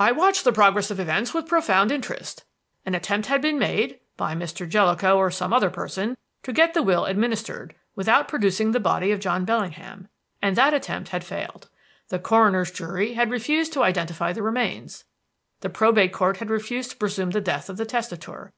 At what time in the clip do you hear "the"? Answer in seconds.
0.42-0.50, 6.74-6.82, 8.72-8.80, 12.08-12.18, 14.32-14.42, 15.60-15.70, 17.30-17.40, 17.76-17.86